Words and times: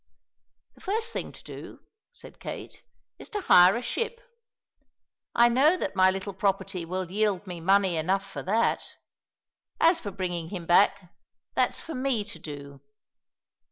"The 0.73 0.81
first 0.81 1.13
thing 1.13 1.31
to 1.31 1.43
do," 1.43 1.81
said 2.11 2.39
Kate, 2.39 2.81
"is 3.19 3.29
to 3.29 3.41
hire 3.41 3.75
a 3.77 3.83
ship; 3.83 4.19
I 5.35 5.47
know 5.47 5.77
that 5.77 5.95
my 5.95 6.09
little 6.09 6.33
property 6.33 6.85
will 6.85 7.11
yield 7.11 7.45
me 7.45 7.59
money 7.59 7.97
enough 7.97 8.27
for 8.27 8.41
that. 8.41 8.81
As 9.79 9.99
for 9.99 10.09
bringing 10.09 10.49
him 10.49 10.65
back, 10.65 11.11
that's 11.53 11.81
for 11.81 11.93
me 11.93 12.23
to 12.23 12.39
do. 12.39 12.81